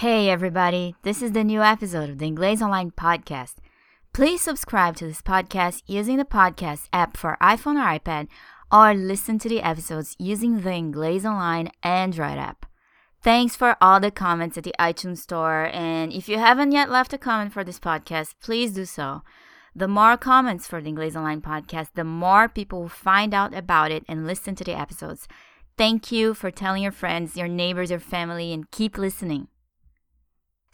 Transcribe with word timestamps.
Hey 0.00 0.28
everybody, 0.28 0.94
this 1.04 1.22
is 1.22 1.32
the 1.32 1.42
new 1.42 1.62
episode 1.62 2.10
of 2.10 2.18
the 2.18 2.26
Inglês 2.26 2.60
Online 2.60 2.90
podcast. 2.90 3.54
Please 4.12 4.42
subscribe 4.42 4.94
to 4.96 5.06
this 5.06 5.22
podcast 5.22 5.84
using 5.86 6.18
the 6.18 6.26
podcast 6.26 6.90
app 6.92 7.16
for 7.16 7.38
iPhone 7.40 7.76
or 7.82 7.98
iPad 7.98 8.28
or 8.70 8.92
listen 8.92 9.38
to 9.38 9.48
the 9.48 9.62
episodes 9.62 10.14
using 10.18 10.60
the 10.60 10.68
Inglês 10.68 11.24
Online 11.24 11.70
Android 11.82 12.36
app. 12.36 12.66
Thanks 13.22 13.56
for 13.56 13.78
all 13.80 13.98
the 13.98 14.10
comments 14.10 14.58
at 14.58 14.64
the 14.64 14.74
iTunes 14.78 15.20
store 15.20 15.70
and 15.72 16.12
if 16.12 16.28
you 16.28 16.36
haven't 16.36 16.72
yet 16.72 16.90
left 16.90 17.14
a 17.14 17.18
comment 17.18 17.54
for 17.54 17.64
this 17.64 17.80
podcast, 17.80 18.34
please 18.42 18.72
do 18.72 18.84
so. 18.84 19.22
The 19.74 19.88
more 19.88 20.18
comments 20.18 20.66
for 20.66 20.82
the 20.82 20.92
Inglês 20.92 21.16
Online 21.16 21.40
podcast, 21.40 21.94
the 21.94 22.04
more 22.04 22.50
people 22.50 22.82
will 22.82 22.90
find 22.90 23.32
out 23.32 23.54
about 23.54 23.90
it 23.90 24.04
and 24.06 24.26
listen 24.26 24.56
to 24.56 24.64
the 24.64 24.78
episodes. 24.78 25.26
Thank 25.78 26.12
you 26.12 26.34
for 26.34 26.50
telling 26.50 26.82
your 26.82 26.92
friends, 26.92 27.34
your 27.34 27.48
neighbors, 27.48 27.88
your 27.88 27.98
family, 27.98 28.52
and 28.52 28.70
keep 28.70 28.98
listening. 28.98 29.48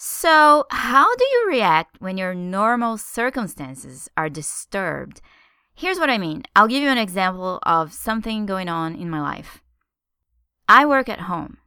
So, 0.04 0.66
how 0.68 1.14
do 1.14 1.24
you 1.24 1.46
react 1.46 2.00
when 2.00 2.18
your 2.18 2.34
normal 2.34 2.98
circumstances 2.98 4.08
are 4.16 4.28
disturbed? 4.28 5.20
Here's 5.76 6.00
what 6.00 6.10
I 6.10 6.18
mean. 6.18 6.42
I'll 6.56 6.66
give 6.66 6.82
you 6.82 6.88
an 6.88 6.98
example 6.98 7.60
of 7.62 7.92
something 7.92 8.44
going 8.44 8.68
on 8.68 8.96
in 8.96 9.08
my 9.08 9.20
life. 9.20 9.62
I 10.68 10.86
work 10.86 11.08
at 11.08 11.30
home. 11.30 11.58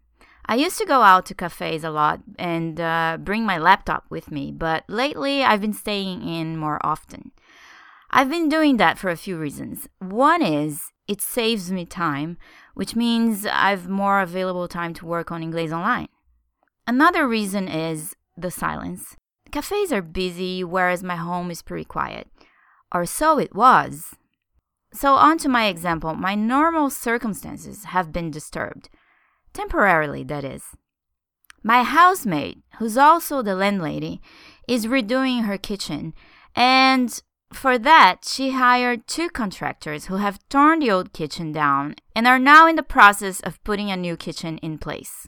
I 0.45 0.55
used 0.55 0.77
to 0.79 0.85
go 0.85 1.01
out 1.01 1.25
to 1.27 1.33
cafes 1.33 1.85
a 1.85 1.89
lot 1.89 2.19
and 2.37 2.77
uh, 2.81 3.19
bring 3.21 3.45
my 3.45 3.57
laptop 3.57 4.03
with 4.09 4.29
me, 4.31 4.51
but 4.51 4.83
lately 4.89 5.41
I've 5.41 5.61
been 5.61 5.71
staying 5.71 6.27
in 6.27 6.57
more 6.57 6.85
often. 6.85 7.31
I've 8.11 8.29
been 8.29 8.49
doing 8.49 8.75
that 8.75 8.97
for 8.97 9.09
a 9.09 9.15
few 9.15 9.37
reasons. 9.37 9.87
One 9.99 10.41
is 10.41 10.91
it 11.07 11.21
saves 11.21 11.71
me 11.71 11.85
time, 11.85 12.37
which 12.73 12.97
means 12.97 13.45
I've 13.45 13.87
more 13.87 14.19
available 14.19 14.67
time 14.67 14.93
to 14.95 15.05
work 15.05 15.31
on 15.31 15.41
English 15.41 15.71
Online. 15.71 16.09
Another 16.85 17.25
reason 17.27 17.69
is 17.69 18.13
the 18.37 18.51
silence. 18.51 19.15
Cafes 19.51 19.91
are 19.91 20.01
busy, 20.01 20.63
whereas 20.63 21.03
my 21.03 21.15
home 21.15 21.51
is 21.51 21.61
pretty 21.61 21.85
quiet. 21.85 22.27
Or 22.93 23.05
so 23.05 23.39
it 23.39 23.55
was. 23.55 24.15
So, 24.93 25.13
on 25.15 25.37
to 25.39 25.49
my 25.49 25.67
example. 25.67 26.13
My 26.15 26.35
normal 26.35 26.89
circumstances 26.89 27.85
have 27.85 28.11
been 28.11 28.31
disturbed. 28.31 28.89
Temporarily, 29.53 30.23
that 30.23 30.43
is. 30.43 30.63
My 31.63 31.83
housemaid, 31.83 32.61
who's 32.77 32.97
also 32.97 33.41
the 33.41 33.55
landlady, 33.55 34.21
is 34.67 34.85
redoing 34.85 35.45
her 35.45 35.57
kitchen, 35.57 36.13
and 36.55 37.21
for 37.51 37.77
that, 37.77 38.17
she 38.23 38.51
hired 38.51 39.07
two 39.07 39.29
contractors 39.29 40.05
who 40.05 40.17
have 40.17 40.47
torn 40.49 40.79
the 40.79 40.91
old 40.91 41.13
kitchen 41.13 41.51
down 41.51 41.95
and 42.15 42.27
are 42.27 42.39
now 42.39 42.67
in 42.67 42.75
the 42.75 42.83
process 42.83 43.39
of 43.39 43.63
putting 43.63 43.89
a 43.89 43.97
new 43.97 44.17
kitchen 44.17 44.57
in 44.59 44.77
place. 44.77 45.27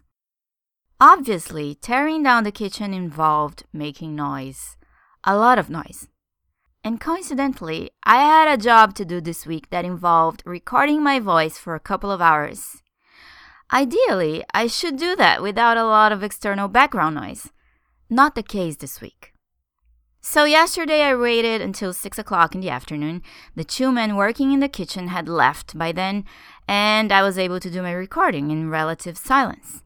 Obviously, 1.00 1.76
tearing 1.76 2.24
down 2.24 2.44
the 2.44 2.52
kitchen 2.52 2.92
involved 2.92 3.66
making 3.72 4.16
noise. 4.16 4.78
A 5.24 5.38
lot 5.38 5.60
of 5.60 5.70
noise. 5.70 6.08
And 6.84 7.00
coincidentally, 7.00 7.92
I 8.04 8.16
had 8.16 8.48
a 8.48 8.62
job 8.62 8.96
to 8.96 9.06
do 9.06 9.22
this 9.22 9.46
week 9.46 9.70
that 9.70 9.86
involved 9.86 10.42
recording 10.44 11.04
my 11.04 11.20
voice 11.20 11.60
for 11.60 11.76
a 11.76 11.80
couple 11.80 12.10
of 12.10 12.20
hours. 12.20 12.82
Ideally, 13.72 14.44
I 14.56 14.66
should 14.66 14.98
do 14.98 15.16
that 15.18 15.44
without 15.44 15.78
a 15.78 15.84
lot 15.84 16.12
of 16.12 16.24
external 16.24 16.68
background 16.68 17.16
noise. 17.16 17.52
Not 18.10 18.34
the 18.34 18.42
case 18.42 18.78
this 18.78 19.00
week. 19.00 19.34
So, 20.20 20.46
yesterday 20.46 21.04
I 21.04 21.16
waited 21.16 21.62
until 21.62 21.94
6 21.94 22.18
o'clock 22.18 22.56
in 22.56 22.62
the 22.62 22.72
afternoon. 22.72 23.22
The 23.56 23.64
two 23.64 23.92
men 23.92 24.16
working 24.16 24.52
in 24.52 24.62
the 24.62 24.68
kitchen 24.68 25.10
had 25.10 25.30
left 25.30 25.78
by 25.78 25.92
then, 25.92 26.26
and 26.68 27.12
I 27.12 27.22
was 27.22 27.38
able 27.38 27.60
to 27.60 27.70
do 27.70 27.84
my 27.84 27.92
recording 27.92 28.50
in 28.50 28.72
relative 28.72 29.16
silence. 29.16 29.84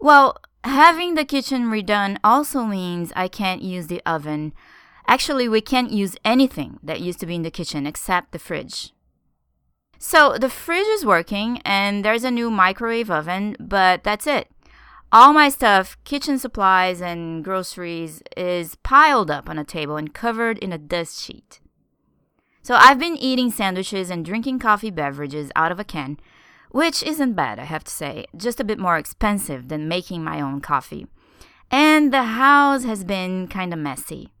Well, 0.00 0.38
having 0.64 1.14
the 1.14 1.24
kitchen 1.24 1.64
redone 1.64 2.18
also 2.22 2.64
means 2.64 3.12
I 3.16 3.28
can't 3.28 3.62
use 3.62 3.86
the 3.86 4.02
oven. 4.04 4.52
Actually, 5.06 5.48
we 5.48 5.60
can't 5.60 5.90
use 5.90 6.16
anything 6.24 6.78
that 6.82 7.00
used 7.00 7.20
to 7.20 7.26
be 7.26 7.34
in 7.34 7.42
the 7.42 7.50
kitchen 7.50 7.86
except 7.86 8.32
the 8.32 8.38
fridge. 8.38 8.92
So 9.98 10.36
the 10.38 10.50
fridge 10.50 10.86
is 10.88 11.06
working 11.06 11.60
and 11.64 12.04
there's 12.04 12.24
a 12.24 12.30
new 12.30 12.50
microwave 12.50 13.10
oven, 13.10 13.56
but 13.58 14.04
that's 14.04 14.26
it. 14.26 14.50
All 15.12 15.32
my 15.32 15.48
stuff, 15.48 15.96
kitchen 16.04 16.38
supplies 16.38 17.00
and 17.00 17.44
groceries, 17.44 18.22
is 18.36 18.74
piled 18.76 19.30
up 19.30 19.48
on 19.48 19.58
a 19.58 19.64
table 19.64 19.96
and 19.96 20.12
covered 20.12 20.58
in 20.58 20.72
a 20.72 20.78
dust 20.78 21.22
sheet. 21.22 21.60
So 22.62 22.74
I've 22.74 22.98
been 22.98 23.16
eating 23.16 23.50
sandwiches 23.50 24.10
and 24.10 24.24
drinking 24.24 24.58
coffee 24.58 24.90
beverages 24.90 25.52
out 25.54 25.70
of 25.70 25.78
a 25.78 25.84
can 25.84 26.18
which 26.74 27.04
isn't 27.04 27.34
bad, 27.34 27.60
I 27.60 27.66
have 27.66 27.84
to 27.84 27.92
say, 27.92 28.26
just 28.36 28.58
a 28.58 28.64
bit 28.64 28.80
more 28.80 28.98
expensive 28.98 29.68
than 29.68 29.86
making 29.86 30.24
my 30.24 30.40
own 30.40 30.60
coffee. 30.60 31.06
And 31.70 32.12
the 32.12 32.24
house 32.24 32.82
has 32.82 33.04
been 33.04 33.46
kinda 33.46 33.76
messy. 33.76 34.32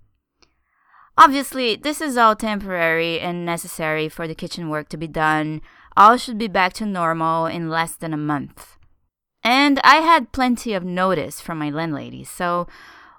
Obviously, 1.16 1.76
this 1.76 2.00
is 2.00 2.16
all 2.16 2.34
temporary 2.34 3.20
and 3.20 3.46
necessary 3.46 4.08
for 4.08 4.26
the 4.26 4.34
kitchen 4.34 4.68
work 4.68 4.88
to 4.88 4.96
be 4.96 5.06
done. 5.06 5.62
All 5.96 6.16
should 6.16 6.36
be 6.36 6.48
back 6.48 6.72
to 6.72 6.86
normal 6.86 7.46
in 7.46 7.70
less 7.70 7.94
than 7.94 8.12
a 8.12 8.16
month. 8.16 8.78
And 9.44 9.78
I 9.84 9.98
had 9.98 10.32
plenty 10.32 10.74
of 10.74 10.82
notice 10.82 11.40
from 11.40 11.58
my 11.58 11.70
landlady, 11.70 12.24
so 12.24 12.66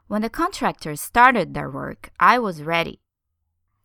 when 0.08 0.24
the 0.24 0.30
contractors 0.30 1.00
started 1.00 1.54
their 1.54 1.70
work, 1.70 2.12
I 2.20 2.38
was 2.38 2.64
ready. 2.64 3.00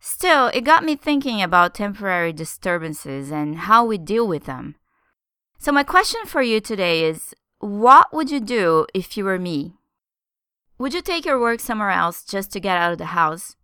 Still, 0.01 0.47
it 0.47 0.65
got 0.65 0.83
me 0.83 0.97
thinking 0.97 1.41
about 1.41 1.73
temporary 1.73 2.33
disturbances 2.33 3.31
and 3.31 3.59
how 3.59 3.85
we 3.85 3.97
deal 3.97 4.27
with 4.27 4.43
them. 4.43 4.75
So, 5.61 5.71
my 5.71 5.83
question 5.83 6.21
for 6.25 6.41
you 6.41 6.59
today 6.59 7.03
is 7.03 7.35
what 7.59 8.11
would 8.11 8.31
you 8.31 8.39
do 8.39 8.87
if 8.95 9.15
you 9.15 9.23
were 9.23 9.37
me? 9.37 9.75
Would 10.79 10.95
you 10.95 11.03
take 11.03 11.23
your 11.23 11.39
work 11.39 11.59
somewhere 11.59 11.91
else 11.91 12.25
just 12.25 12.51
to 12.53 12.59
get 12.59 12.79
out 12.79 12.93
of 12.93 12.97
the 12.97 13.13
house? 13.13 13.57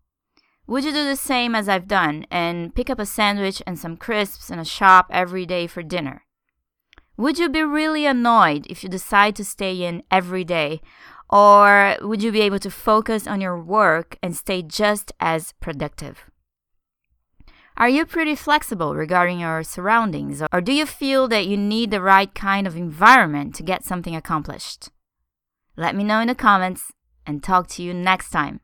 Would 0.67 0.83
you 0.83 0.91
do 0.91 1.03
the 1.03 1.15
same 1.15 1.55
as 1.55 1.67
I've 1.67 1.87
done 1.87 2.27
and 2.29 2.75
pick 2.75 2.91
up 2.91 2.99
a 2.99 3.05
sandwich 3.07 3.63
and 3.65 3.79
some 3.79 3.97
crisps 3.97 4.51
in 4.51 4.59
a 4.59 4.63
shop 4.63 5.07
every 5.09 5.47
day 5.47 5.65
for 5.65 5.81
dinner? 5.81 6.21
Would 7.17 7.39
you 7.39 7.49
be 7.49 7.63
really 7.63 8.05
annoyed 8.05 8.67
if 8.69 8.83
you 8.83 8.89
decide 8.89 9.35
to 9.37 9.43
stay 9.43 9.83
in 9.83 10.03
every 10.11 10.43
day? 10.43 10.81
Or 11.31 11.97
would 12.01 12.21
you 12.21 12.31
be 12.31 12.41
able 12.41 12.59
to 12.59 12.69
focus 12.69 13.25
on 13.25 13.41
your 13.41 13.59
work 13.59 14.19
and 14.21 14.35
stay 14.35 14.61
just 14.61 15.13
as 15.19 15.55
productive? 15.59 16.29
Are 17.79 17.89
you 17.89 18.07
pretty 18.07 18.33
flexible 18.33 18.95
regarding 18.95 19.39
your 19.39 19.61
surroundings, 19.61 20.41
or 20.51 20.61
do 20.61 20.73
you 20.73 20.87
feel 20.87 21.27
that 21.27 21.45
you 21.45 21.55
need 21.55 21.91
the 21.91 22.01
right 22.01 22.33
kind 22.33 22.65
of 22.65 22.75
environment 22.75 23.53
to 23.53 23.61
get 23.61 23.83
something 23.83 24.15
accomplished? 24.15 24.89
Let 25.75 25.95
me 25.95 26.03
know 26.03 26.19
in 26.19 26.27
the 26.27 26.33
comments 26.33 26.91
and 27.27 27.43
talk 27.43 27.67
to 27.67 27.83
you 27.83 27.93
next 27.93 28.31
time. 28.31 28.61